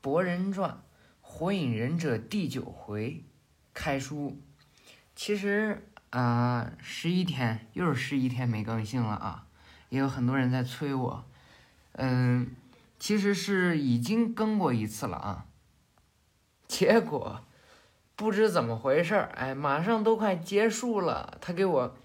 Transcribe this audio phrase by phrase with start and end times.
[0.00, 0.70] 博人传》
[1.20, 3.24] 《火影忍者》第九回
[3.74, 4.40] 开书。
[5.14, 9.46] 其实啊，十一天又是十一天没更新了啊，
[9.88, 11.24] 也有很多人在催我。
[11.92, 12.54] 嗯，
[12.98, 15.46] 其实是已经更过一次了啊，
[16.68, 17.44] 结果
[18.14, 21.96] 不知怎么回事儿，哎，马上都快结束了，他给我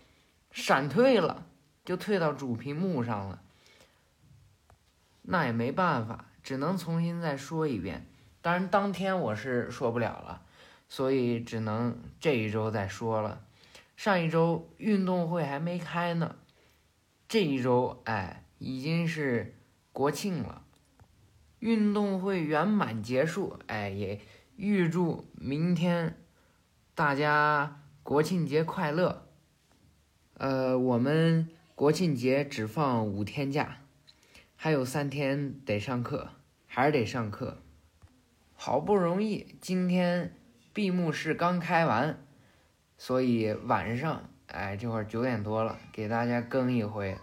[0.52, 1.46] 闪退了，
[1.86, 3.42] 就退到主屏幕上了。
[5.22, 8.06] 那也没办法，只能重新再说一遍。
[8.42, 10.42] 当然，当天我是说不了了，
[10.90, 13.46] 所以只能这一周再说了。
[13.96, 16.36] 上一周运动会还没开呢，
[17.30, 19.56] 这一周哎已经是
[19.94, 20.64] 国庆了，
[21.60, 24.20] 运动会圆满结束，哎也
[24.58, 26.18] 预祝明天
[26.94, 29.28] 大家国庆节快乐。
[30.34, 33.83] 呃，我们国庆节只放五天假。
[34.64, 36.30] 还有三天得上课，
[36.68, 37.62] 还是得上课。
[38.54, 40.38] 好不容易今天
[40.72, 42.26] 闭幕式刚开完，
[42.98, 47.18] 所以晚上哎这会儿九点多了，给大家更一回。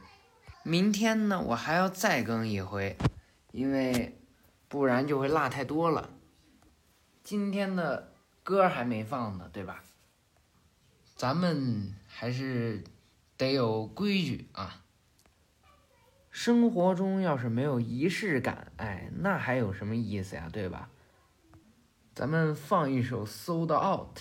[0.64, 2.98] 明天呢，我还要再更一回，
[3.52, 4.19] 因为
[4.69, 6.10] 不然就会落太多了。
[7.25, 9.82] 今天的歌还没放呢，对吧？
[11.16, 12.84] 咱们还是
[13.38, 14.84] 得有规矩啊。
[16.30, 20.48] 生活中要是没有仪式感，哎，那还有什么意思呀？
[20.52, 20.88] 对吧？
[22.14, 24.18] 咱们放一首《Sold Out》。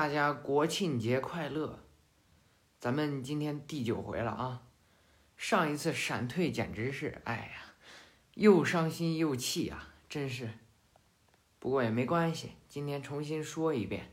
[0.00, 1.78] 大家国庆节快乐！
[2.78, 4.62] 咱们今天第九回了啊，
[5.36, 7.74] 上一次闪退简直是，哎呀，
[8.32, 10.48] 又伤心又气啊，真是。
[11.58, 14.10] 不过也没关系，今天重新说一遍，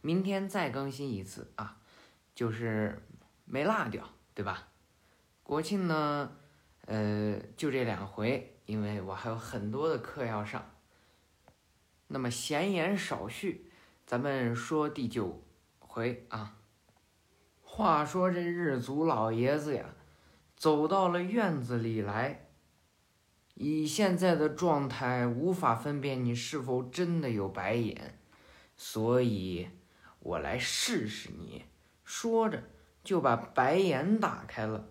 [0.00, 1.80] 明天再更新一次啊，
[2.34, 3.06] 就是
[3.44, 4.66] 没落掉，对吧？
[5.44, 6.32] 国庆呢，
[6.86, 10.68] 呃，就这两回，因为我还有很多的课要上。
[12.08, 13.67] 那么闲言少叙，
[14.08, 15.44] 咱们说第九
[15.78, 16.56] 回啊。
[17.60, 19.84] 话说这日族老爷子呀，
[20.56, 22.48] 走到了院子里来。
[23.52, 28.18] 以现在的状态，无法分辨你是否真的有白眼，
[28.78, 29.68] 所以
[30.20, 31.66] 我来试试你。
[32.02, 32.62] 说着，
[33.04, 34.88] 就把白眼打开了。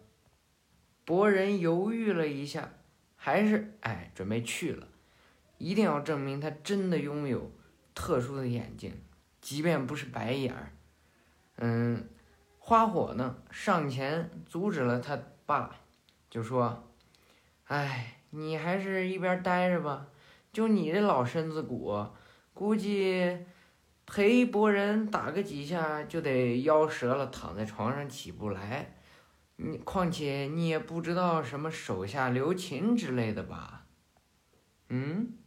[1.03, 2.71] 博人犹豫了一下，
[3.15, 4.87] 还是哎，准备去了。
[5.57, 7.51] 一定要证明他真的拥有
[7.95, 8.93] 特殊的眼睛，
[9.47, 10.73] 即便不是白眼儿。
[11.55, 12.09] 嗯，
[12.59, 15.73] 花火呢上前阻止了他爸，
[16.29, 16.91] 就说
[17.63, 20.05] ：“哎，你还是一边待着吧。
[20.51, 22.05] 就你这老身子骨，
[22.53, 23.37] 估计
[24.05, 28.97] 陪博人打个几下就得腰折了，躺在床上起不来。
[29.55, 33.85] 你况且你也不知道什么手下留情之类的吧？
[34.89, 35.37] 嗯？”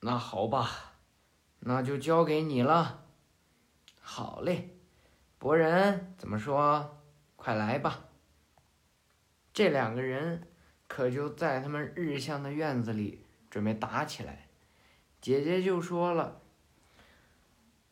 [0.00, 0.91] 那好吧，
[1.64, 3.04] 那就交给你了。
[4.00, 4.76] 好嘞，
[5.38, 6.98] 博人怎么说？
[7.36, 8.04] 快来吧。
[9.52, 10.48] 这两个人
[10.88, 14.48] 可就在他们日向的院子里准备打起来。
[15.20, 16.42] 姐姐就说了：“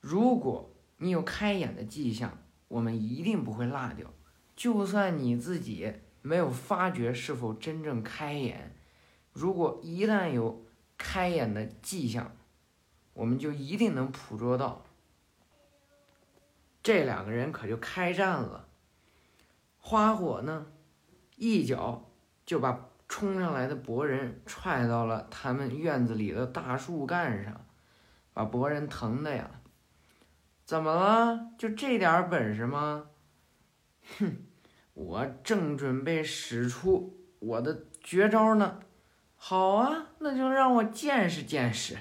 [0.00, 4.12] 如果你有开眼的迹象，我们一定不会落掉。
[4.56, 8.75] 就算你自己没有发觉是否真正开眼，
[9.32, 10.64] 如果一旦有……”
[11.02, 12.37] 开眼的迹象，
[13.12, 14.84] 我们就一定能捕捉到。
[16.82, 18.68] 这两个人可就开战了。
[19.78, 20.66] 花火呢，
[21.36, 22.10] 一脚
[22.46, 27.66] 就把冲上来的博人踹到了他们院子里的大树干上，
[28.32, 29.50] 把博人疼的呀！
[30.64, 31.50] 怎么了？
[31.58, 33.08] 就这点本事吗？
[34.18, 34.46] 哼，
[34.94, 38.80] 我正准备使出我的绝招呢。
[39.36, 41.98] 好啊，那就让我见识见识。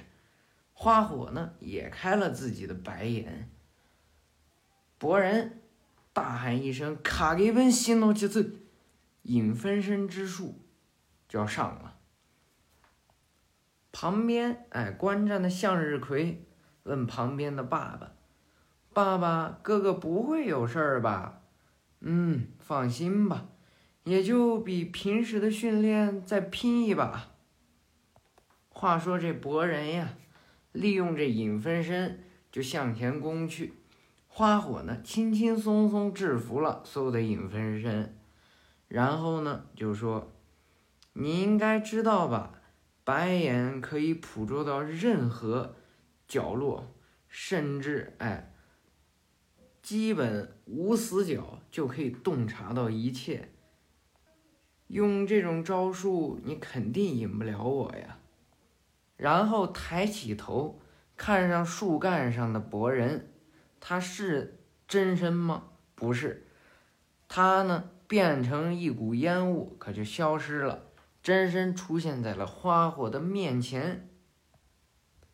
[0.81, 3.51] 花火呢也开了自己的白眼。
[4.97, 5.61] 博人
[6.13, 8.61] 大喊一声：“卡给本心诺其次，
[9.23, 10.61] 影分身之术
[11.27, 11.97] 就要上了。”
[13.91, 16.47] 旁边哎，观战的向日葵
[16.83, 18.13] 问旁边的爸爸
[18.93, 21.41] ：“爸爸，哥哥不会有事儿吧
[21.99, 23.49] ？”“嗯，放心吧。”
[24.05, 27.31] 也就比平时的训练再拼一把。
[28.69, 30.13] 话说这博人呀，
[30.71, 33.74] 利用这影分身就向前攻去。
[34.27, 38.16] 花火呢，轻轻松松制服了所有的影分身，
[38.88, 40.31] 然后呢就说
[41.13, 42.62] ：“你应该知道吧，
[43.04, 45.75] 白眼可以捕捉到任何
[46.27, 46.94] 角落，
[47.27, 48.54] 甚至哎，
[49.81, 53.50] 基本无死角就可以洞察到一切。”
[54.88, 58.18] 用这种招数，你肯定引不了我呀。
[59.19, 60.79] 然后抬起头，
[61.17, 63.33] 看上树干上的博人，
[63.81, 65.63] 他是真身吗？
[65.93, 66.47] 不是，
[67.27, 70.83] 他呢变成一股烟雾，可就消失了，
[71.21, 74.09] 真身出现在了花火的面前。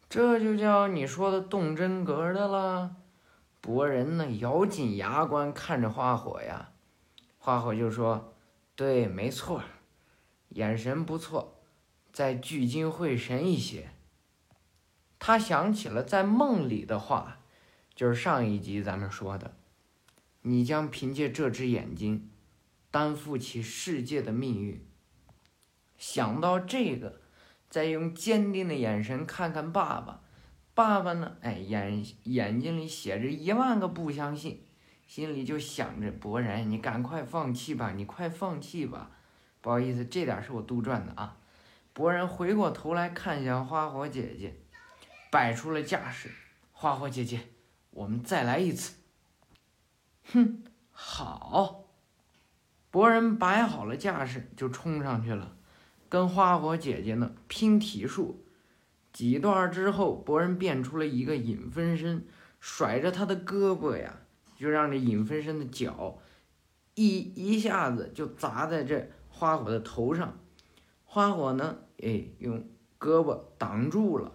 [0.10, 2.96] 这就叫你说的动真格的了。
[3.62, 6.72] 博人呢咬紧牙关看着花火呀，
[7.38, 8.32] 花火就说。
[8.76, 9.62] 对，没错，
[10.50, 11.55] 眼神不错，
[12.16, 13.90] 再聚精会神一些。
[15.20, 17.40] 他想起了在梦里的话，
[17.94, 19.54] 就是上一集咱们说的，
[20.44, 22.30] 你将凭借这只眼睛，
[22.90, 24.82] 担负起世界的命运。
[25.98, 27.20] 想到这个，
[27.70, 30.22] 再用坚定的眼神看看爸爸，
[30.74, 31.36] 爸爸呢？
[31.42, 34.64] 哎，眼眼睛里写着一万个不相信。
[35.06, 39.12] 心里就想着博然，你赶快放弃吧，你快放弃吧。
[39.60, 41.36] 不好意思，这点是我杜撰的啊。
[41.96, 44.54] 博人回过头来看向花火姐姐，
[45.32, 46.30] 摆出了架势。
[46.74, 47.40] 花火姐姐，
[47.92, 48.96] 我们再来一次。
[50.34, 50.62] 哼，
[50.92, 51.86] 好。
[52.92, 55.56] 博人摆好了架势，就冲上去了，
[56.10, 58.46] 跟花火姐姐呢拼体术。
[59.14, 62.28] 几段之后，博人变出了一个影分身，
[62.60, 64.20] 甩着他的胳膊呀。
[64.58, 66.18] 就让这影分身的脚
[66.96, 70.38] 一一下子就砸在这花火的头上，
[71.06, 72.68] 花火呢，哎，用
[73.00, 74.34] 胳膊挡住了，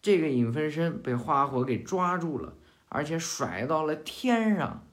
[0.00, 2.54] 这个影分身被花火给抓住了，
[2.88, 4.84] 而且甩到了天上。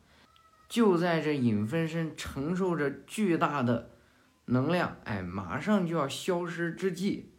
[0.68, 3.92] 就在这影分身承受着巨大的
[4.46, 7.32] 能量，哎，马上就要消失之际，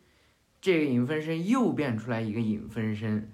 [0.60, 3.32] 这个影分身又变出来一个影分身，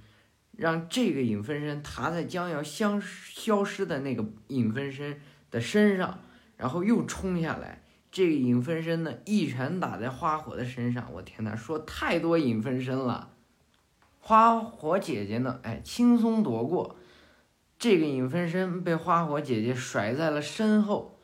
[0.52, 6.20] 让这个影分身踏在将要消消失的那个影分身的身上，
[6.56, 7.84] 然后又冲下来。
[8.12, 11.10] 这个影分身呢，一拳打在花火的身上。
[11.14, 13.30] 我天呐，说太多影分身了。
[14.20, 16.96] 花火姐姐呢，哎，轻松躲过。
[17.78, 21.18] 这个影分身被花火姐姐甩在了身后，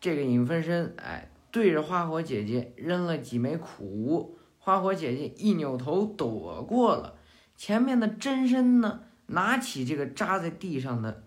[0.00, 7.16] 这个影分身哎，对着花火姐姐扔了几枚苦无，花火姐姐一扭头躲过了。
[7.56, 11.24] 前面的真身呢，拿起这个扎在地上的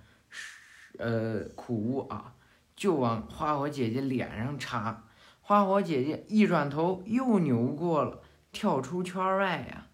[0.97, 2.33] 呃苦无啊，
[2.75, 5.03] 就往花火姐姐脸上插。
[5.41, 9.87] 花火姐姐一转头又扭过了，跳出圈外呀。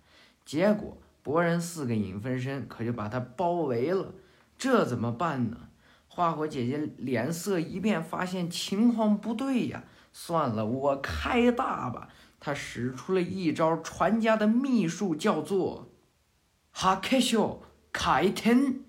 [0.46, 4.14] 结果博人四个影分身可就把他包围了。
[4.58, 5.70] 这怎么办呢？
[6.08, 9.84] 花火姐姐脸色一变，发现情况不对呀。
[10.12, 12.10] 算了，我开大吧。
[12.40, 15.90] 她使出了一招传家的秘术，叫做
[16.72, 18.82] “哈克修开天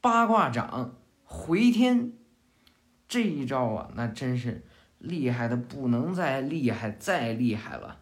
[0.00, 2.12] 八卦掌回天”。
[3.10, 4.64] 这一招啊，那真是
[5.00, 7.98] 厉害的不能再厉害，再厉害了。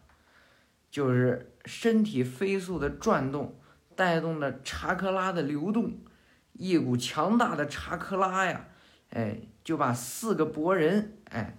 [0.91, 3.59] 就是身体飞速的转动，
[3.95, 5.97] 带动着查克拉的流动。
[6.53, 8.67] 一股强大的查克拉呀，
[9.09, 11.57] 哎，就把四个博人，哎，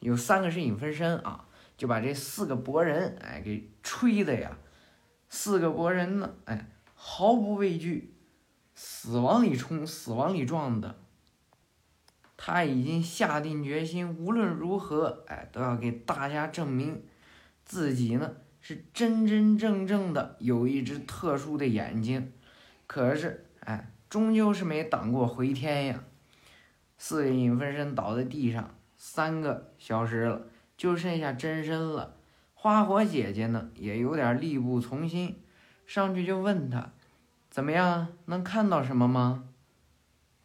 [0.00, 1.48] 有三个是影分身啊，
[1.78, 4.58] 就把这四个博人，哎，给吹的呀，
[5.30, 8.14] 四个博人呢，哎，毫不畏惧，
[8.74, 10.98] 死往里冲，死往里撞的。
[12.46, 17.02] 他已经下定决心，无论如何，哎，都要给大家证明，
[17.64, 22.32] 自己呢是真真正正的有一只特殊的眼睛。
[22.86, 23.90] 可是，哎。
[24.10, 26.04] 终究是没挡过回天呀！
[26.98, 30.42] 四个影分身倒在地上，三个消失了，
[30.76, 32.14] 就剩下真身了。
[32.52, 35.40] 花火姐姐呢，也有点力不从心，
[35.84, 36.92] 上去就问他
[37.50, 39.48] ：“怎么样，能看到什么吗？”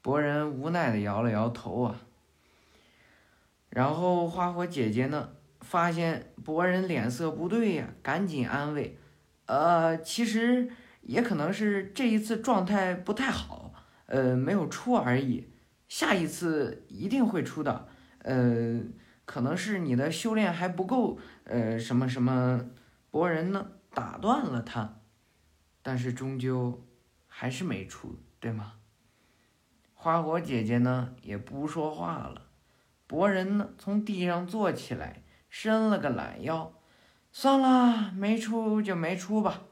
[0.01, 2.01] 博人无奈的摇了摇头啊。
[3.69, 5.29] 然后花火姐姐呢，
[5.61, 8.97] 发现博人脸色不对呀，赶紧安慰
[9.45, 10.69] ：“呃，其实
[11.01, 13.73] 也可能是这一次状态不太好。”
[14.07, 15.47] 呃，没有出而已，
[15.87, 17.87] 下一次一定会出的。
[18.23, 18.81] 呃，
[19.23, 22.71] 可能是你的修炼还不够，呃，什么什么，
[23.11, 25.01] 博人呢打断了他，
[25.83, 26.83] 但是终究
[27.27, 28.78] 还是没出，对吗？
[30.01, 32.43] 花火姐姐呢也不说话了，
[33.05, 36.71] 博人呢从地上坐起来，伸了个懒腰，
[37.33, 39.63] 算了，没出就没出吧，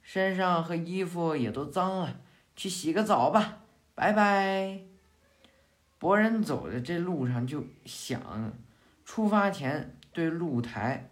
[0.00, 2.16] 身上和衣服也都脏了，
[2.56, 3.58] 去洗个澡吧。
[3.94, 4.80] 拜拜。
[5.98, 8.54] 博人走的这路上就想，
[9.04, 11.10] 出发前对露台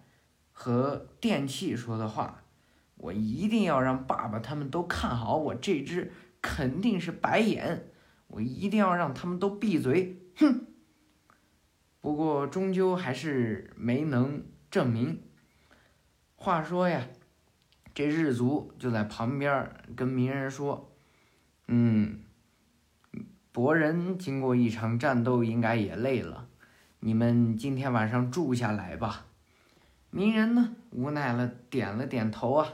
[0.51, 2.43] 和电器说的话
[2.97, 6.11] ：“我一定要让爸爸他们都看好我这只
[6.41, 7.91] 肯定是白眼，
[8.27, 10.67] 我一定要让他们都闭嘴。”哼。
[12.01, 15.23] 不过终究还是没能证明。
[16.37, 17.07] 话说呀，
[17.95, 20.95] 这日族就在旁边跟鸣人说
[21.67, 22.21] ：“嗯。”
[23.51, 26.47] 博人经过一场战斗，应该也累了。
[27.01, 29.27] 你们今天晚上住下来吧。
[30.11, 32.69] 鸣人呢，无奈了，点了点头啊，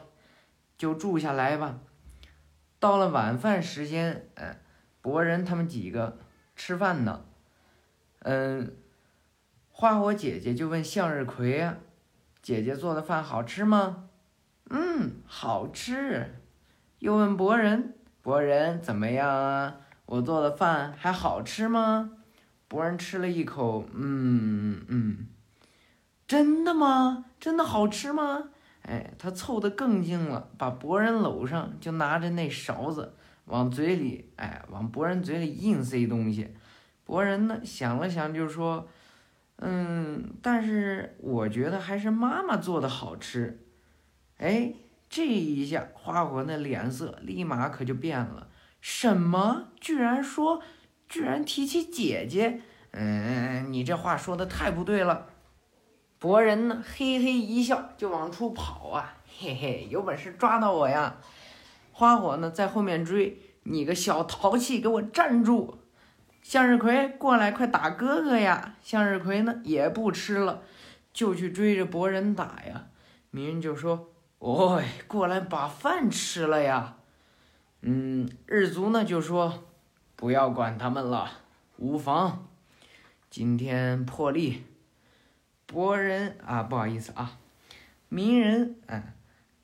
[0.76, 1.78] 就住下来吧。
[2.80, 4.56] 到了晚饭时间，嗯，
[5.02, 6.18] 博人他们几个
[6.56, 7.24] 吃饭呢。
[8.20, 8.74] 嗯，
[9.70, 11.76] 花火姐姐就问向日葵呀
[12.40, 14.08] ：“姐姐做的饭好吃吗
[14.70, 16.36] ？”“嗯，好吃。”
[17.00, 22.12] 又问博人：“博人怎么样啊？”我做的饭还好吃吗？
[22.68, 25.26] 博人吃了一口，嗯嗯，
[26.26, 27.26] 真的吗？
[27.40, 28.50] 真的好吃吗？
[28.82, 33.14] 哎，他凑得更近了，把博人搂上，就拿着那勺子
[33.46, 36.54] 往嘴里，哎，往博人嘴里硬塞东西。
[37.04, 38.88] 博人呢想了想，就说
[39.58, 43.66] ：“嗯，但是我觉得还是妈妈做的好吃。”
[44.38, 44.72] 哎，
[45.10, 48.48] 这一下花火那脸色立马可就变了。
[48.80, 49.68] 什么？
[49.80, 50.62] 居然说，
[51.08, 52.60] 居然提起姐姐？
[52.92, 55.26] 嗯，你这话说的太不对了。
[56.18, 61.16] 博人呢，嘿嘿一笑，就往出跑啊，嘿嘿，有本事抓到我呀！
[61.92, 65.78] 花火呢，在后面追，你个小淘气，给我站住！
[66.42, 68.74] 向日葵，过来，快打哥哥呀！
[68.82, 70.62] 向日葵呢，也不吃了，
[71.12, 72.88] 就去追着博人打呀。
[73.30, 76.96] 鸣人就说：“哦，过来把饭吃了呀。
[77.82, 79.62] 嗯，日族呢就说，
[80.16, 81.30] 不要管他们了，
[81.76, 82.48] 无妨。
[83.30, 84.64] 今天破例，
[85.66, 87.38] 博人啊，不好意思啊，
[88.08, 89.14] 鸣人哎，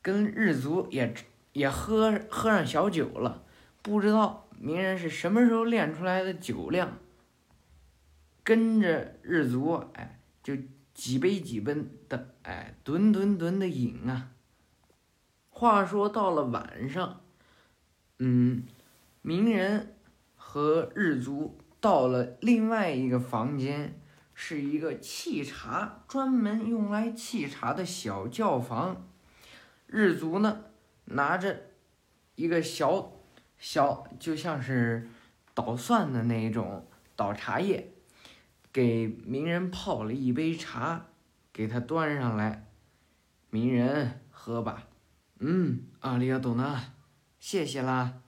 [0.01, 1.13] 跟日族也
[1.53, 3.45] 也喝喝上小酒了，
[3.83, 6.99] 不知道鸣人是什么时候练出来的酒量。
[8.43, 10.55] 跟着日足哎，就
[10.95, 11.77] 几杯几杯
[12.09, 14.31] 的哎，吨吨吨的饮啊。
[15.51, 17.21] 话说到了晚上。
[18.19, 18.65] 嗯，
[19.23, 19.95] 鸣人
[20.35, 24.01] 和日足到了另外一个房间，
[24.35, 29.07] 是一个沏茶专门用来沏茶的小教房。
[29.87, 30.65] 日足呢，
[31.11, 31.61] 拿着
[32.35, 33.13] 一个小
[33.59, 35.09] 小，就像是
[35.55, 36.87] 捣蒜的那种
[37.17, 37.93] 捣茶叶，
[38.73, 41.07] 给鸣人泡了一杯茶，
[41.53, 42.67] 给他端上来。
[43.51, 44.89] 鸣人喝吧，
[45.39, 46.93] 嗯，阿里亚多纳。
[47.39, 48.21] 谢谢啦，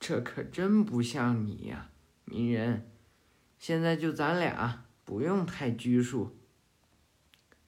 [0.00, 1.90] 这可真不像你呀，
[2.24, 2.90] 鸣人。
[3.58, 6.36] 现在就咱俩，不用太拘束。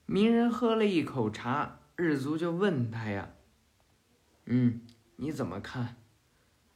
[0.06, 3.30] 鸣人喝了一口茶，日族就问他呀
[4.46, 4.80] ：“嗯，
[5.16, 5.96] 你怎么看？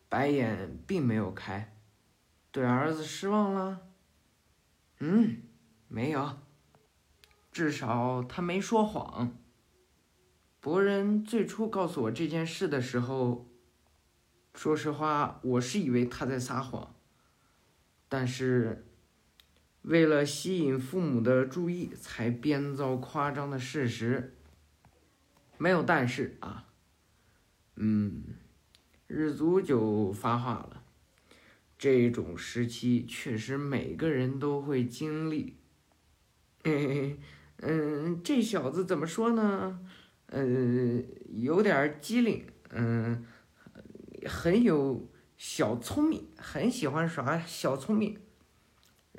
[0.08, 1.76] 白眼并没有开，
[2.50, 3.88] 对儿子失望了？
[5.00, 5.42] 嗯，
[5.86, 6.38] 没有，
[7.52, 9.36] 至少他没说谎。”
[10.60, 13.48] 博人最初告诉我这件事的时候，
[14.54, 16.94] 说实话，我是以为他在撒谎。
[18.08, 18.86] 但是，
[19.82, 24.34] 为了吸引父母的注意，才编造夸张的事实。
[25.58, 26.67] 没有但是啊，
[27.80, 28.24] 嗯，
[29.06, 30.82] 日足就发话了，
[31.78, 35.56] 这种时期确实每个人都会经历。
[36.64, 39.78] 嗯，这小子怎么说呢？
[40.26, 43.24] 嗯，有点机灵，嗯，
[44.26, 48.18] 很有小聪明，很喜欢耍小聪明。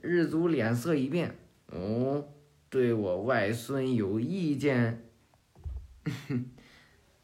[0.01, 2.27] 日足脸色一变，哦，
[2.69, 5.09] 对我外孙有意见。
[6.27, 6.45] 哼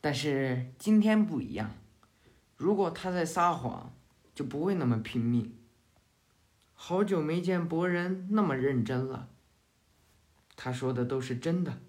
[0.06, 1.72] 但是今天不一样，
[2.58, 3.92] 如果他在撒谎，
[4.36, 5.58] 就不会那么拼命。
[6.76, 9.32] 好久没见博人那么认真了，
[10.56, 11.82] 他说的都是真的。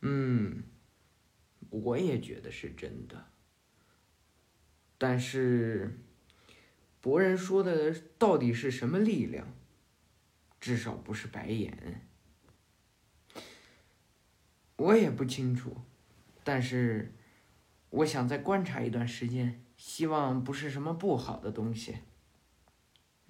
[0.00, 0.64] 嗯。
[1.70, 3.26] 我也觉得是真的，
[4.98, 6.00] 但是
[7.00, 9.46] 博人说的到底是什么力量？
[10.60, 12.08] 至少不是白眼，
[14.74, 15.76] 我也不清楚。
[16.44, 17.14] 但是
[17.90, 21.96] 我想再观察一段时间，希望不是什么不好的东西。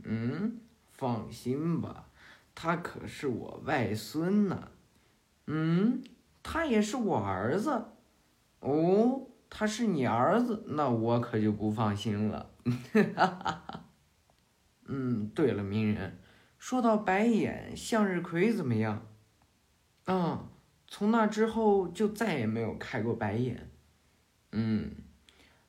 [0.02, 0.60] 嗯，
[0.92, 2.10] 放心吧，
[2.54, 4.68] 他可是我外孙呢。
[5.46, 6.02] 嗯，
[6.42, 7.86] 他也是我儿子。
[8.60, 12.50] 哦，他是你儿子，那我可就不放心了。
[14.86, 16.18] 嗯，对了，鸣人，
[16.58, 19.06] 说到白眼，向日葵怎么样？
[20.06, 20.48] 啊，
[20.96, 23.68] 从那之后就再也没有开过白眼。
[24.52, 24.94] 嗯，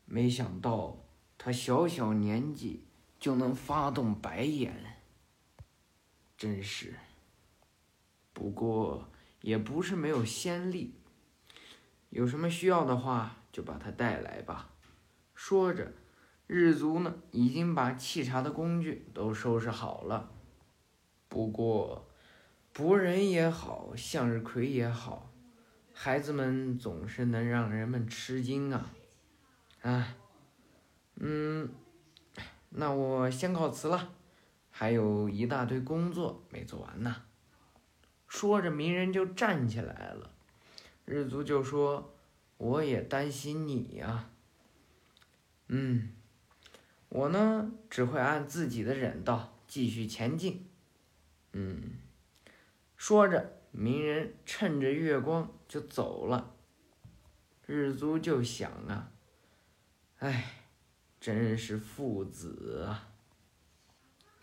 [0.05, 1.03] 没想到
[1.35, 2.85] 他小小年纪
[3.19, 4.99] 就能发动白眼，
[6.37, 6.93] 真是。
[8.33, 9.09] 不过
[9.41, 10.93] 也不是没有先例。
[12.11, 14.75] 有什么需要的话，就把他带来吧。
[15.33, 15.91] 说着，
[16.45, 20.29] 日族呢已经把沏茶的工具都收拾好了。
[21.27, 22.11] 不过，
[22.77, 25.31] 博人也好，向日葵也好，
[25.93, 28.91] 孩子们总是能让人们吃惊啊！
[29.81, 30.17] 啊，
[31.15, 31.69] 嗯，
[32.71, 34.11] 那我先告辞了，
[34.69, 37.15] 还有一大堆工作没做完呢。
[38.27, 40.29] 说着，鸣人就站起来了。
[41.05, 42.13] 日族就说
[42.57, 44.29] ：“我也担心你呀。”
[45.69, 46.11] 嗯，
[47.07, 50.67] 我呢只会按自己的忍道继续前进。
[51.53, 51.93] 嗯，
[53.07, 56.55] 说着，鸣人趁着月光就走了。
[57.67, 59.11] 日族就想啊，
[60.17, 60.45] 哎，
[61.19, 63.09] 真是父子啊。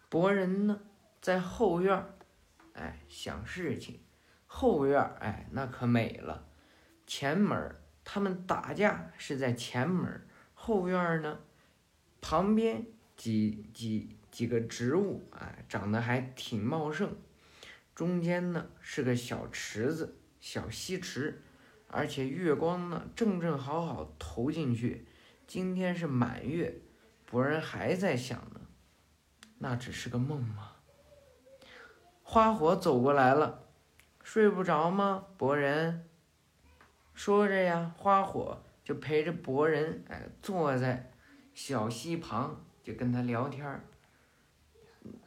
[0.09, 0.81] 博人呢
[1.21, 2.07] 在后院
[2.75, 3.99] 哎，想事情。
[4.47, 6.47] 后院哎，那可美了。
[7.05, 11.41] 前门他们打架是在前门后院呢，
[12.21, 17.17] 旁边几几几个植物啊，长得还挺茂盛，
[17.95, 21.43] 中间呢是个小池子，小溪池，
[21.87, 25.07] 而且月光呢正正好好投进去。
[25.47, 26.81] 今天是满月，
[27.27, 28.61] 博人还在想呢，
[29.59, 30.73] 那只是个梦吗？
[32.23, 33.69] 花火走过来了，
[34.23, 36.09] 睡不着吗，博人？
[37.13, 41.13] 说着呀，花火就陪着博人哎坐在
[41.53, 43.85] 小溪旁，就跟他聊天儿。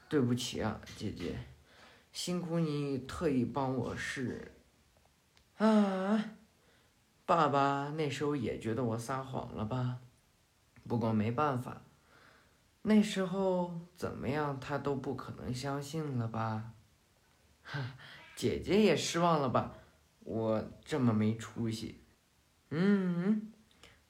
[0.09, 1.37] 对不起啊，姐姐，
[2.15, 4.53] 辛苦你特意帮我试。
[5.57, 6.31] 啊，
[7.25, 9.99] 爸爸那时候也觉得我撒谎了吧？
[10.87, 11.81] 不过没办法，
[12.83, 16.71] 那时候怎么样他都不可能相信了吧？
[17.61, 17.97] 哈，
[18.33, 19.73] 姐姐也失望了吧？
[20.21, 21.99] 我这么没出息。
[22.69, 23.51] 嗯，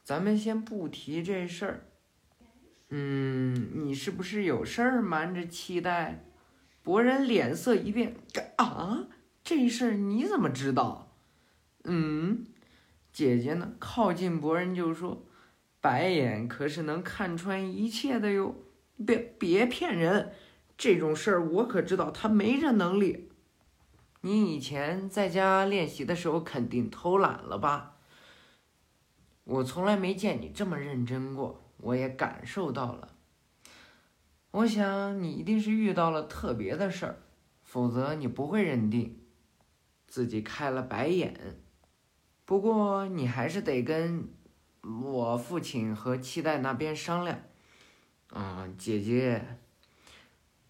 [0.04, 1.88] 咱们先不提这事儿。
[2.90, 6.24] 嗯，你是不是有事儿瞒着期待？
[6.86, 8.16] 博人脸色一变，
[8.58, 9.08] 啊，
[9.44, 11.18] 这事儿你怎么知道？
[11.84, 12.46] 嗯，
[13.12, 13.74] 姐姐呢？
[13.80, 15.26] 靠近博人就说
[15.82, 18.56] ：“白眼可是能看穿一切的哟，
[19.04, 20.32] 别别骗人，
[20.78, 23.30] 这种事儿我可知道，他没这能力。
[24.22, 27.98] 你以前在家练习的时候肯定偷懒了吧？
[29.44, 33.15] 我从来没见你这么认真过。”我也感受到了，
[34.56, 37.18] 我想你一定是遇到了特别的事儿，
[37.62, 39.20] 否则你不会认定
[40.08, 41.60] 自己开了白眼。
[42.46, 44.30] 不过你还是得跟
[44.82, 47.42] 我父亲和期待那边商量。
[48.30, 49.58] 啊，姐姐，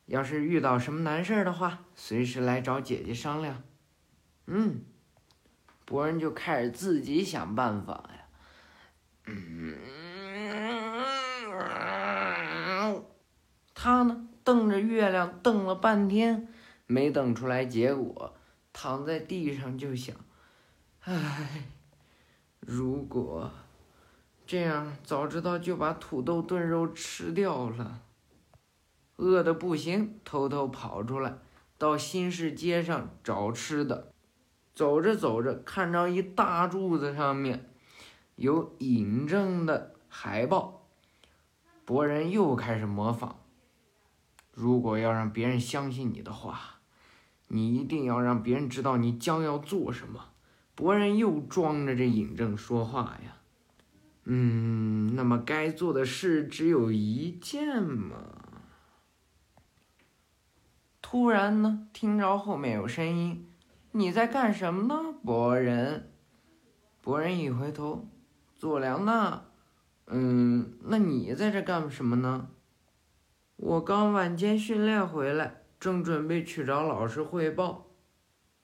[0.07, 3.61] 要是遇到什么难事儿的话，随时来找姐姐商量。
[4.47, 4.81] 嗯，
[5.85, 8.27] 博人就开始自己想办法呀。
[9.27, 9.77] 嗯。
[13.85, 16.47] 他呢，瞪着月亮瞪了半天，
[16.87, 18.33] 没瞪出来结果，
[18.73, 20.15] 躺在地上就想：
[21.01, 21.65] 唉，
[22.59, 23.51] 如果
[24.47, 28.01] 这样，早知道就把土豆炖肉吃掉了。
[29.17, 31.37] 饿得不行，偷偷跑出来，
[31.77, 34.11] 到新市街上找吃的。
[34.73, 37.69] 走着走着，看着一大柱子上面
[38.35, 40.87] 有尹正的海报，
[41.85, 43.41] 博人又开始模仿。
[44.55, 46.79] 如果要让别人相信你的话，
[47.49, 50.29] 你一定要让别人知道你将要做什么。
[50.73, 53.37] 博人又装着这尹正说话呀，
[54.23, 58.15] 嗯，那么该做的事只有一件嘛。
[61.01, 63.45] 突然呢，听着后面有声音
[63.91, 66.11] ：“你在干什么呢，博人？”
[67.03, 68.07] 博人一回头，
[68.55, 69.43] 佐良娜，
[70.07, 72.47] 嗯，那你在这干什么呢？
[73.57, 77.87] 我刚晚间训练回来，正准备去找老师汇报。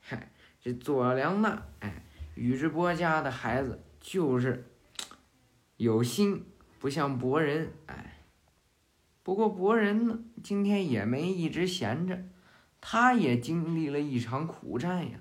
[0.02, 4.70] 嗨，这佐良娜，哎，宇智波家的孩子就是
[5.78, 6.46] 有心，
[6.78, 8.26] 不像博人，哎。
[9.24, 12.26] 不过博人呢，今天也没一直闲着，
[12.82, 15.20] 他也经历了一场苦战呀。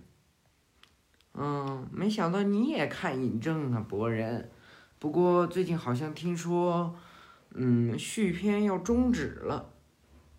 [1.34, 4.50] 嗯，没想到你也看尹正啊，博人。
[4.98, 6.96] 不过最近好像听说。
[7.52, 9.72] 嗯，续篇要终止了，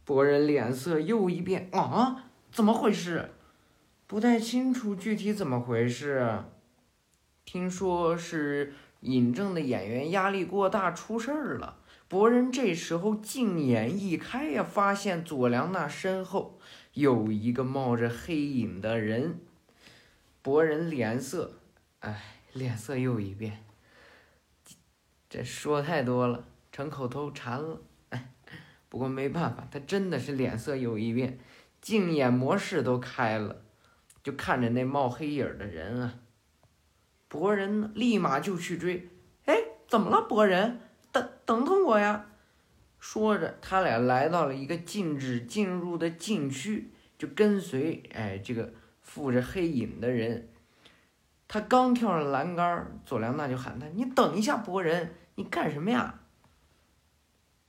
[0.05, 2.31] 博人脸色又一变啊！
[2.51, 3.31] 怎么回事？
[4.07, 6.43] 不太清楚具体怎么回事。
[7.45, 11.77] 听说是尹正的演员压力过大出事儿了。
[12.07, 16.59] 博人这时候镜眼一开呀，发现佐良那身后
[16.93, 19.39] 有一个冒着黑影的人。
[20.41, 21.53] 博人脸色，
[21.99, 22.21] 哎，
[22.53, 23.63] 脸色又一变。
[25.29, 26.45] 这说太多了。
[26.81, 28.33] 成口头馋了，哎，
[28.89, 31.37] 不过没办法，他真的是脸色有一变，
[31.79, 33.61] 镜眼模式都开了，
[34.23, 36.15] 就看着那冒黑影的人啊。
[37.27, 39.07] 博人，立马就去追，
[39.45, 39.55] 哎，
[39.87, 40.79] 怎么了，博人？
[41.11, 42.25] 等等等我呀！
[42.99, 50.49] 说着，他俩来到了一个禁止进入的禁区，就跟随哎这个附着黑影的人。
[51.47, 56.17] 他刚跳上栏杆，佐良娜就喊他：“你等一下，博人，你干什么呀？”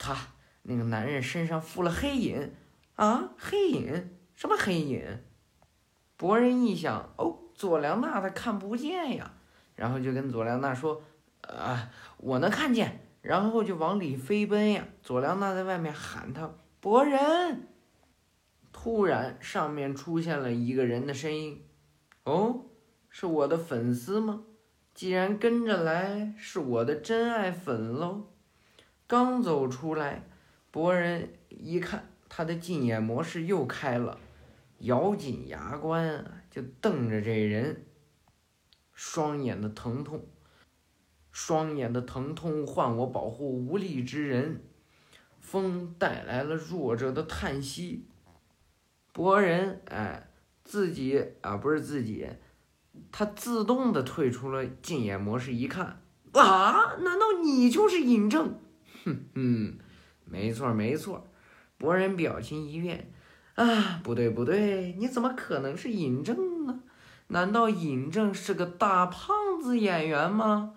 [0.03, 0.17] 他
[0.63, 2.53] 那个男人身上附了黑影，
[2.97, 4.11] 啊，黑影？
[4.35, 5.23] 什么黑影？
[6.17, 9.35] 博人一想，哦，佐良娜她看不见呀，
[9.77, 11.01] 然后就跟佐良娜说，
[11.43, 14.85] 啊，我能看见，然后就往里飞奔呀。
[15.05, 17.69] 佐良娜在外面喊他，博人。
[18.73, 21.65] 突然，上面出现了一个人的声音，
[22.25, 22.67] 哦，
[23.09, 24.43] 是我的粉丝吗？
[24.93, 28.32] 既然跟着来，是我的真爱粉喽。
[29.13, 30.25] 刚走出来，
[30.71, 34.19] 博人一看他的禁眼模式又开了，
[34.79, 37.85] 咬紧牙关，就瞪着这人，
[38.95, 40.25] 双眼的疼痛，
[41.31, 44.63] 双眼的疼痛唤我保护无力之人，
[45.41, 48.07] 风带来了弱者的叹息。
[49.13, 50.31] 博人哎，
[50.65, 52.27] 自己啊不是自己，
[53.11, 56.01] 他自动的退出了禁演模式，一看
[56.33, 58.59] 啊，难道你就是尹正？
[59.05, 59.79] 哼哼，
[60.25, 61.27] 没错没错。
[61.79, 63.11] 博人表情一变，
[63.55, 66.81] 啊，不对不对，你怎么可能是尹正呢？
[67.29, 70.75] 难道尹正是个大胖子演员吗？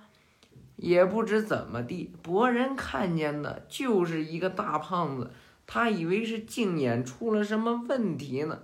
[0.78, 5.32] 也不知怎么地，博人看见的就是一个大胖子，
[5.68, 8.60] 他以为是竞演出了什么问题呢。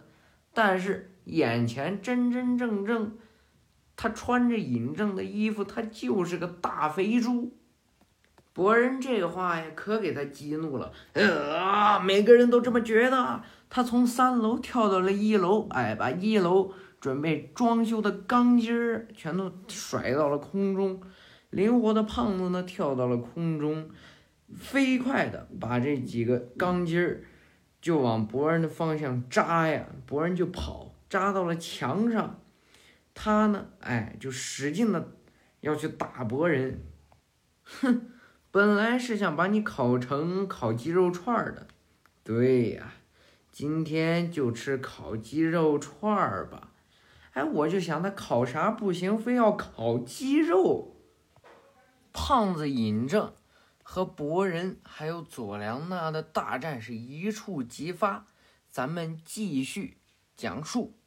[0.54, 3.18] 但是眼前真真正正，
[3.96, 7.56] 他穿着尹正的衣服，他就是个大肥猪。
[8.54, 10.92] 博人这话呀，可给他激怒了。
[11.14, 13.42] 啊，每个人都这么觉得。
[13.70, 21.02] 他从三楼跳到了一楼，哎，把一楼准备装修的钢筋儿全都甩到了空中。
[21.50, 23.90] 灵活的胖子呢，跳到了空中，
[24.54, 27.24] 飞快的把这几个钢筋儿
[27.82, 32.42] 就往博人的方向扎呀，博人就跑，扎到了墙上。
[33.14, 35.14] 他呢，哎，就使劲的
[35.62, 36.84] 要去打博人。
[37.64, 38.10] 哼。
[38.52, 41.68] 本来是想把你烤成烤鸡肉串的，
[42.22, 42.96] 对呀，
[43.50, 46.74] 今天就吃烤鸡肉串儿吧。
[47.32, 50.98] 哎，我就想他烤啥不行，非要烤鸡肉。
[52.12, 53.34] 胖子尹正
[53.84, 58.28] 和博人还有左良娜的大战是一触即发，
[58.70, 60.00] 咱们继续
[60.36, 60.98] 讲述。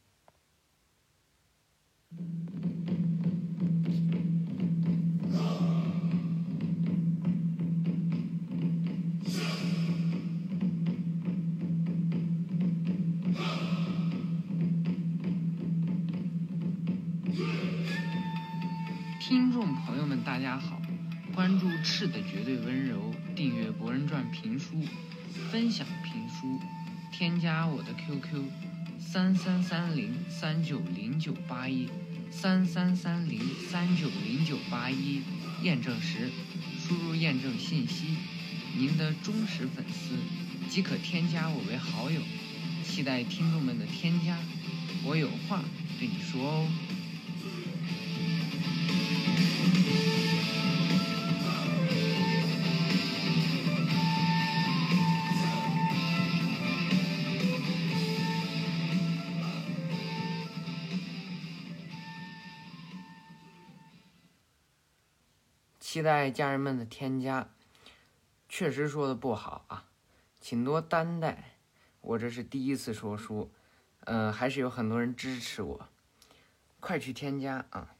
[19.55, 20.81] 众朋友们，大家好！
[21.33, 24.83] 关注赤的绝对温柔，订阅《博人传》评书，
[25.49, 26.59] 分享评书，
[27.09, 28.43] 添加我的 QQ：
[28.99, 31.87] 三三三零三九零九八一，
[32.29, 33.39] 三三三零
[33.71, 35.21] 三九零九八一。
[35.63, 36.29] 验证时，
[36.77, 38.17] 输入验证信息，
[38.75, 40.17] 您的忠实粉丝
[40.69, 42.19] 即可添加我为好友。
[42.83, 44.37] 期待听众们的添加，
[45.05, 45.63] 我有话
[45.97, 46.67] 对你说哦。
[65.95, 67.47] 期待家人们的添加，
[68.49, 69.85] 确实说的不好啊，
[70.41, 71.53] 请多担待。
[72.01, 73.49] 我这是第一次说书，
[74.01, 75.87] 嗯，还是有很多人支持我，
[76.81, 77.95] 快去添加啊！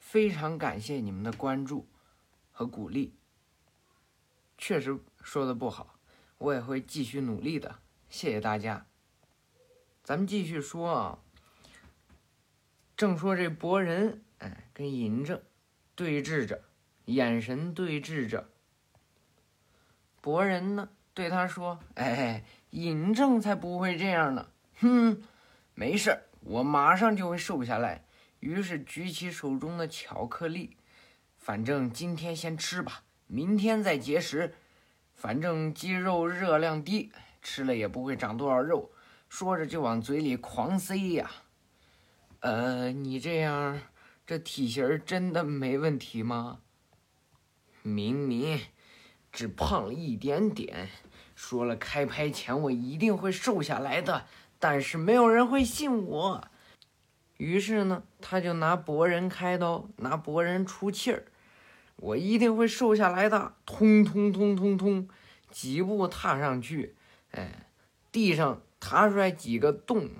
[0.00, 1.86] 非常感谢你们的关注
[2.50, 3.14] 和鼓励。
[4.56, 5.94] 确实说的不好，
[6.38, 7.78] 我也会继续努力的，
[8.10, 8.84] 谢谢大家。
[10.02, 11.18] 咱们继续说啊，
[12.96, 15.40] 正说这博人，哎，跟嬴政。
[15.98, 16.62] 对峙着，
[17.06, 18.48] 眼神对峙着。
[20.20, 24.46] 博人呢，对他说：“哎，尹正才不会这样呢。
[24.78, 25.20] 哼，
[25.74, 28.04] 没事我马上就会瘦下来。”
[28.38, 30.76] 于是举起手中的巧克力，
[31.36, 34.54] 反正今天先吃吧，明天再节食。
[35.16, 37.10] 反正鸡肉热量低，
[37.42, 38.92] 吃了也不会长多少肉。
[39.28, 41.28] 说着就往嘴里狂塞呀。
[42.38, 43.80] 呃，你这样。
[44.28, 46.58] 这体型真的没问题吗？
[47.80, 48.60] 明明
[49.32, 50.90] 只胖了一点点，
[51.34, 54.26] 说了开拍前我一定会瘦下来的，
[54.58, 56.46] 但是没有人会信我。
[57.38, 61.24] 于是呢，他就拿博人开刀，拿博人出气儿，
[61.96, 63.54] 我一定会瘦下来的。
[63.64, 65.08] 通通通通通，
[65.50, 66.94] 几步踏上去，
[67.30, 67.70] 哎，
[68.12, 70.10] 地上踏出来几个洞，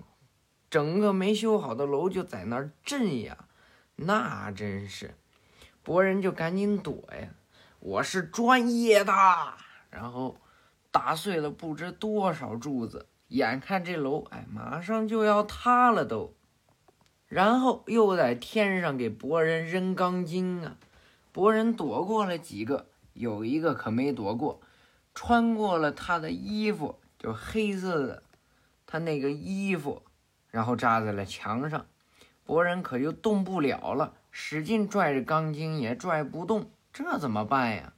[0.71, 3.45] 整个没修好的楼就在那儿震呀。
[4.01, 5.17] 那真是，
[5.83, 7.31] 博人就赶紧躲呀！
[7.81, 9.13] 我是专业的，
[9.91, 10.37] 然后
[10.93, 16.33] 打碎了不知多少柱子，眼看这楼哎马上就要塌了都，
[17.27, 20.77] 然后又在天上给博人扔钢筋啊！
[21.33, 24.61] 博人躲过了几个，有一个可没躲过，
[25.13, 28.23] 穿过了他的衣服，就黑色的，
[28.87, 30.05] 他那个衣服，
[30.53, 31.85] 然后扎在了墙上。
[32.49, 37.93] 博人可就动不了了，使劲拽着钢筋也拽不动，这怎么办呀？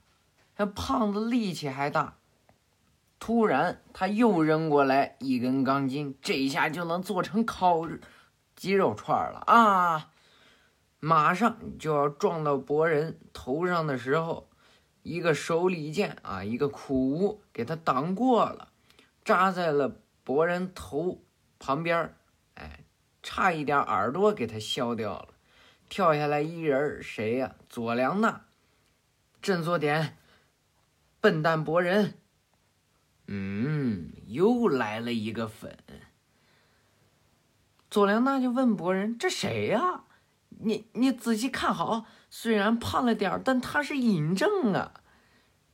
[0.57, 2.17] 那胖子力气还大，
[3.21, 7.87] 突然他又扔过来一根钢筋，这一下就能做成烤
[8.57, 10.11] 鸡肉串了啊！
[10.99, 14.49] 马上就要撞到博人头上的时候，
[15.05, 18.71] 一个手里剑啊，一个苦无给他挡过了，
[19.25, 21.23] 扎在了博人头
[21.61, 22.17] 旁边。
[23.23, 25.29] 差一点耳朵给他削掉了。
[25.89, 27.55] 跳下来一人，谁呀？
[27.69, 28.43] 佐良娜。
[29.43, 30.17] 振作点，
[31.21, 32.19] 笨蛋博人。
[33.27, 35.79] 嗯，又来了一个粉。
[37.91, 40.05] 佐良娜就问博人：“这谁呀？
[40.49, 44.95] 你你仔细看好，虽然胖了点，但他是尹正啊。”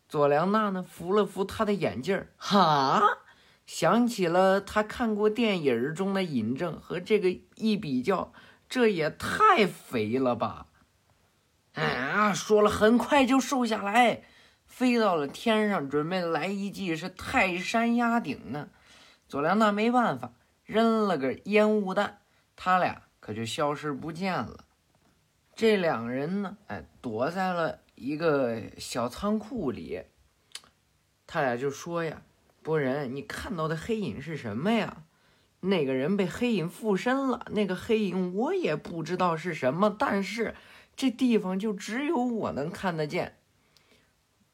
[0.08, 3.02] 佐良娜呢，扶了扶他的眼镜儿，哈，
[3.66, 8.32] 想起了他看过电影中的尹正，和这个一比较，
[8.68, 10.68] 这也太肥了吧！
[11.74, 14.22] 啊，说了很快就瘦下来，
[14.64, 18.70] 飞到了天上，准备来一记是泰山压顶呢。
[19.28, 20.32] 佐良娜没办法，
[20.64, 22.20] 扔了个烟雾弹，
[22.54, 24.64] 他俩可就消失不见了。
[25.54, 30.04] 这两人呢，哎，躲在了一个小仓库里。
[31.26, 32.22] 他俩就说呀
[32.66, 35.04] ：“博人，你看到的黑影是什么呀？
[35.60, 40.56] 那个人被黑影附身了，那个黑影我也不知道是什么，但是……”
[40.96, 43.36] 这地方就只有我能看得见，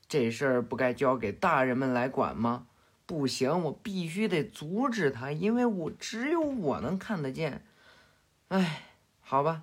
[0.09, 2.67] 这事儿不该交给大人们来管吗？
[3.07, 7.65] 不行，我必须得阻止他，因为我只有我能看得见。
[8.49, 9.63] 哎，好吧，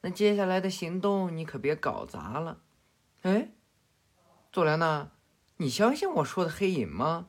[0.00, 2.58] 那接下来的行动你可别搞砸了。
[3.22, 3.48] 哎，
[4.52, 5.10] 佐良娜，
[5.56, 7.26] 你相信我说的黑影吗？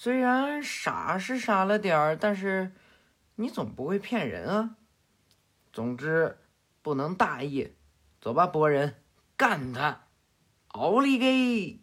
[0.00, 2.70] 虽然傻是傻了点儿，但是
[3.34, 4.76] 你总不会骗人啊。
[5.72, 6.38] 总之。
[6.82, 7.74] 不能大意，
[8.20, 9.02] 走吧，博人，
[9.36, 10.04] 干他！
[10.68, 11.82] 奥利给！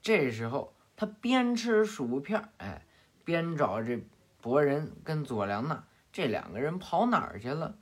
[0.00, 2.86] 这时候他边吃薯片，哎，
[3.24, 4.06] 边找这
[4.40, 7.76] 博人跟佐良娜这两个人跑哪儿去了。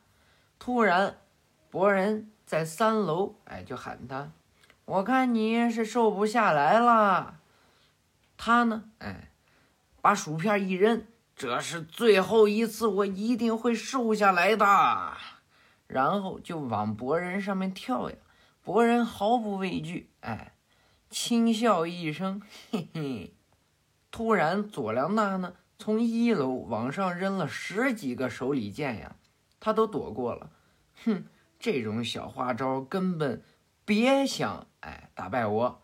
[0.58, 1.18] 突然，
[1.70, 4.32] 博人在三楼，哎，就喊他
[4.86, 7.37] ：“我看你是瘦不下来了。”
[8.38, 9.32] 他呢，哎，
[10.00, 11.04] 把薯片一扔
[11.36, 14.64] ：“这是最后一次，我一定会瘦下来的。”
[15.88, 18.16] 然后就往博人上面跳呀，
[18.62, 20.52] 博人毫不畏惧，哎，
[21.10, 23.34] 轻笑一声，嘿嘿。
[24.10, 29.16] 突然，佐良娜呢从一楼往上扔了十几个手里剑呀，
[29.58, 30.50] 他都躲过了。
[31.04, 31.24] 哼，
[31.58, 33.42] 这种小花招根本
[33.84, 35.82] 别想哎打败我。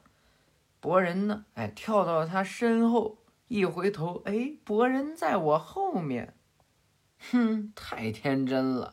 [0.85, 3.16] 博人呢，哎，跳到他身后，
[3.49, 6.37] 一回头，哎，博人在我后面。
[7.31, 8.92] 哼，太天真了。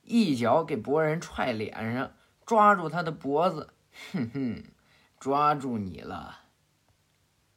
[0.00, 2.12] 一脚给博人踹脸上，
[2.46, 3.74] 抓住他的脖子，
[4.12, 4.64] 哼哼，
[5.18, 6.44] 抓住你了。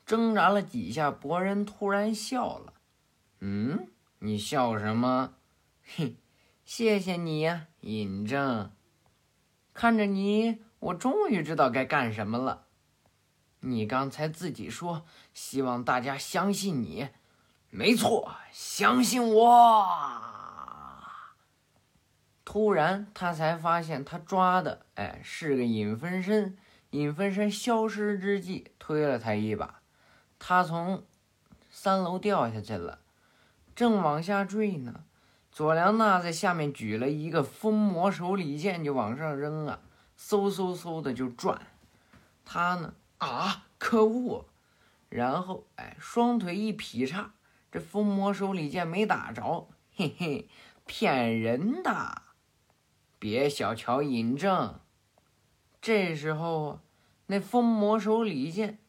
[0.05, 2.73] 挣扎了几下，博人突然笑了。
[3.39, 3.87] 嗯，
[4.19, 5.35] 你笑什么？
[5.81, 6.17] 嘿，
[6.65, 8.73] 谢谢你呀，尹正。
[9.73, 12.62] 看着你，我终于知道该干什么了。
[13.65, 17.09] 你刚才自己说希望大家相信你，
[17.69, 19.87] 没错，相信我。
[22.43, 26.57] 突然，他才发现他抓的，哎，是个影分身。
[26.91, 29.81] 影分身消失之际，推了他一把，
[30.37, 31.03] 他从
[31.71, 32.99] 三楼掉下去了，
[33.75, 35.03] 正往下坠呢。
[35.51, 39.79] 佐良娜在下面举了一个风魔手里剑，就往上扔啊，
[40.19, 41.59] 嗖嗖嗖的就转。
[42.45, 44.45] 他呢，啊，可恶！
[45.09, 47.33] 然后，哎，双腿一劈叉，
[47.71, 50.49] 这风魔手里剑没打着，嘿嘿，
[50.85, 52.21] 骗人的。
[53.19, 54.79] 别小瞧尹正。
[55.81, 56.81] 这时候，
[57.27, 58.79] 那风魔手里剑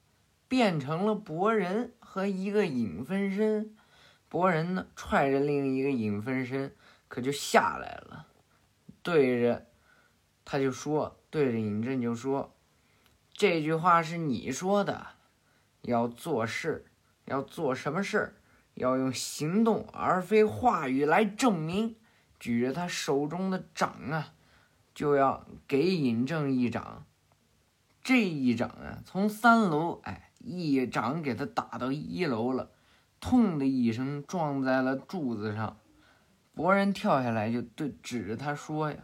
[0.49, 3.77] 变成了博人和一个影分身。
[4.29, 6.75] 博人呢，踹着另一个影分身，
[7.09, 8.27] 可就下来了。
[9.03, 9.67] 对着
[10.45, 12.54] 他就说：“对着尹正就说，
[13.35, 15.09] 这句话是你说的，
[15.83, 16.87] 要做事，
[17.27, 18.37] 要做什么事，
[18.75, 21.97] 要用行动而非话语来证明。”
[22.41, 24.35] 举着他手中的掌啊，
[24.95, 27.07] 就要给尹正一掌。
[28.03, 32.71] 这一掌啊，从三楼哎，一掌给他打到一楼了，
[33.19, 35.79] 痛的一声撞在了柱子上。
[36.53, 38.99] 博人跳下来就对指着他说呀，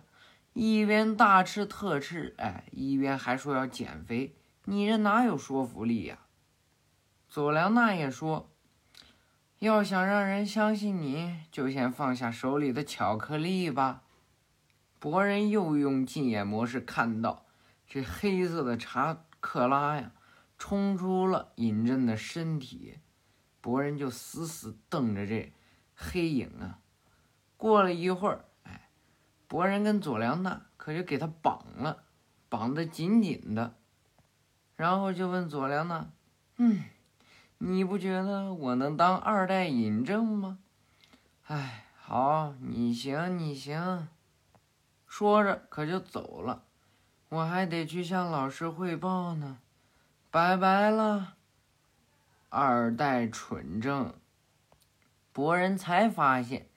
[0.53, 6.19] 一边大吃特吃，哎，一边还说要减肥，你这哪有说服力呀？
[7.29, 8.51] 佐良娜也说。
[9.61, 14.05] 要想让人相信你，就先放下手里的巧克力吧。
[14.99, 17.45] 博人又用禁眼模式看到
[17.87, 20.13] 这黑色的查克拉呀，
[20.57, 22.99] 冲出了尹正的身体。
[23.61, 25.53] 博人就死死瞪着这
[25.95, 26.79] 黑影啊。
[27.59, 28.47] 过了一会儿，
[29.51, 32.05] 博人跟佐良娜可就给他绑了，
[32.49, 33.75] 绑得紧紧的。
[34.77, 36.07] 然后就问佐良娜
[36.59, 36.85] ：“嗯。”
[37.63, 40.59] 你不觉得我能当二代尹正吗？
[41.47, 44.09] 哎，好，你行，你行。
[45.07, 46.63] 说着，可就走了。
[47.29, 49.59] 我还得去向老师汇报呢，
[50.31, 51.35] 拜拜了。
[52.49, 54.15] 二代纯正。
[55.31, 56.70] 博人才发现，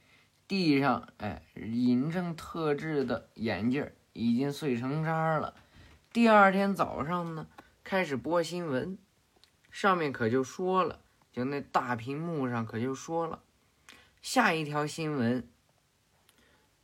[0.47, 5.55] 地上哎，尹正特制的眼镜已经碎成渣了。
[6.11, 7.47] 第二天早上呢，
[7.83, 8.97] 开始播新闻，
[9.71, 10.99] 上面可就说了，
[11.31, 13.41] 就那大屏幕上可就说了，
[14.21, 15.47] 下一条新闻，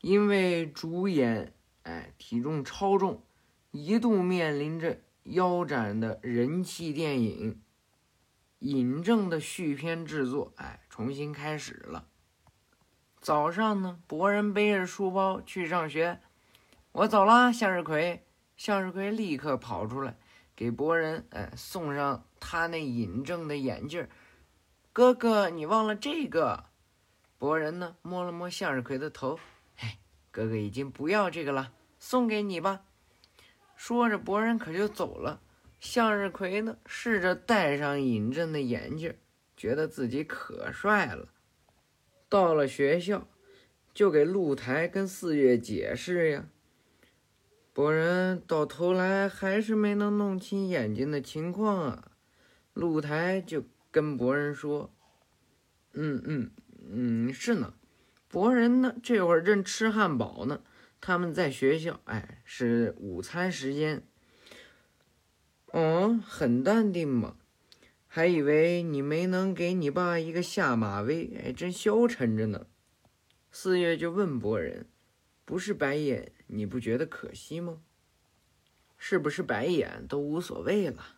[0.01, 1.53] 因为主演
[1.83, 3.21] 哎体重超重，
[3.71, 7.53] 一度面临着腰斩的人气电影
[8.59, 12.07] 《尹正》的续片制作，哎，重新开始了。
[13.21, 16.19] 早上呢，博人背着书包去上学，
[16.93, 18.25] 我走啦，向日葵。
[18.55, 20.17] 向日葵立刻跑出来，
[20.53, 24.05] 给博人哎送上他那尹正的眼镜
[24.91, 26.65] 哥哥，你忘了这个？
[27.37, 29.39] 博人呢摸了摸向日葵的头，
[29.77, 29.97] 嘿，
[30.29, 32.81] 哥哥已经不要这个了，送给你吧。
[33.77, 35.39] 说着，博人可就走了。
[35.79, 39.15] 向日葵呢试着戴上尹正的眼镜
[39.55, 41.29] 觉得自己可帅了。
[42.29, 43.27] 到了学校，
[43.93, 46.47] 就给露台跟四月解释呀。
[47.73, 52.11] 博人到头来还是没能弄清眼睛的情况啊！
[52.73, 54.93] 露台就跟博人说
[55.93, 56.51] ：“嗯嗯
[56.91, 57.73] 嗯，是呢。”
[58.29, 60.61] 博人呢，这会儿正吃汉堡呢。
[61.01, 64.03] 他们在学校，哎，是午餐时间。
[65.71, 67.37] 哦，很淡定嘛，
[68.11, 72.65] 还以为你没能给你爸一个下马威，哎，真消沉着呢。
[73.51, 74.87] 四月就问博人
[75.45, 77.83] ：“不是白眼？”你不觉得可惜吗？
[78.97, 81.17] 是不是白眼都无所谓了，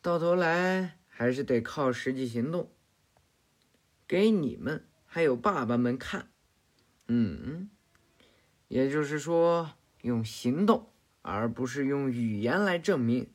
[0.00, 2.72] 到头来还是得靠实际行动，
[4.06, 6.30] 给你们还有爸爸们看。
[7.06, 7.68] 嗯，
[8.68, 10.88] 也就是说，用行动
[11.20, 13.30] 而不是用语言来证明。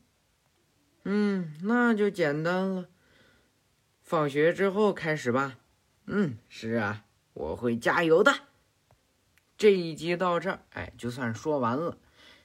[1.04, 2.88] 嗯，那就简单了。
[4.02, 5.58] 放学之后开始吧。
[6.06, 8.34] 嗯，是啊，我会加油的。
[9.58, 11.98] 这一集到这儿，哎，就算说完了。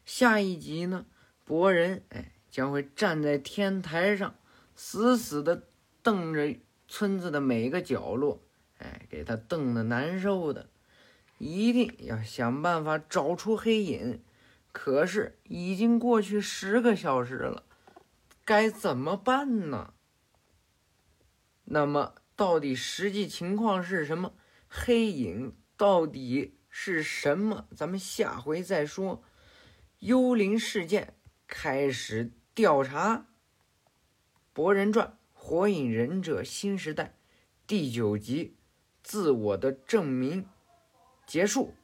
[0.05, 1.07] 下一集呢，
[1.45, 4.35] 博人哎将会站在天台上，
[4.75, 5.69] 死死的
[6.03, 6.57] 瞪着
[6.87, 8.43] 村子的每一个角落，
[8.79, 10.69] 哎，给他瞪的难受的，
[11.39, 14.23] 一定要想办法找出黑影。
[14.71, 17.65] 可是已经过去十个小时了，
[18.49, 19.92] 该怎么办呢？
[21.64, 24.32] 那么，到底实际情况是什么？
[24.66, 26.57] 黑影到底？
[26.70, 27.68] 是什么？
[27.76, 29.22] 咱们下回再说。
[29.99, 31.12] 幽灵事件
[31.46, 33.16] 开始调查，
[34.55, 37.05] 《博人传》《火影忍者新时代》
[37.66, 38.57] 第九集，
[39.03, 40.46] 自我的证明
[41.26, 41.74] 结束。